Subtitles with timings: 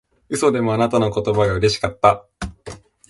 [0.29, 2.25] 嘘でもあなたの言葉がうれしかった